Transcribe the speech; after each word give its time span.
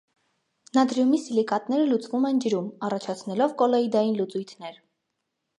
Նատրիումի 0.77 1.19
սիլիկատները 1.25 1.85
լուծվում 1.91 2.25
են 2.31 2.41
ջրում՝ 2.45 2.73
առաջացնելով 2.89 3.55
կոլոիդային 3.63 4.21
լուծույթներ։ 4.23 4.85